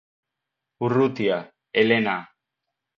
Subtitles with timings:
[0.87, 1.39] Urrutia,
[1.85, 2.19] Elena.